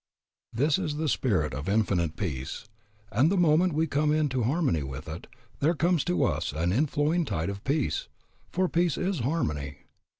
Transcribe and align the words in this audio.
This 0.51 0.79
is 0.79 0.95
the 0.95 1.07
Spirit 1.07 1.53
of 1.53 1.69
Infinite 1.69 2.15
Peace, 2.15 2.65
and 3.11 3.29
the 3.31 3.37
moment 3.37 3.73
we 3.75 3.85
come 3.85 4.11
into 4.11 4.41
harmony 4.41 4.81
with 4.81 5.07
it 5.07 5.27
there 5.59 5.75
comes 5.75 6.03
to 6.05 6.23
us 6.23 6.53
an 6.53 6.71
inflowing 6.71 7.23
tide 7.23 7.51
of 7.51 7.63
peace, 7.63 8.07
for 8.49 8.67
peace 8.67 8.97
is 8.97 9.19
harmony. 9.19 9.81